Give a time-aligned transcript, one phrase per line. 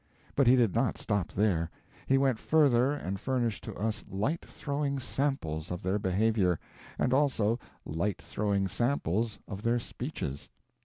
[0.35, 1.69] But he did not stop there;
[2.07, 6.59] he went further and furnished to us light throwing samples of their behavior,
[6.97, 10.49] and also light throwing samples of their speeches.